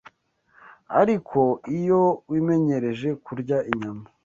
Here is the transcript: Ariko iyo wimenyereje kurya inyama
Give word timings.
Ariko 1.01 1.39
iyo 1.77 2.01
wimenyereje 2.31 3.09
kurya 3.25 3.57
inyama 3.71 4.05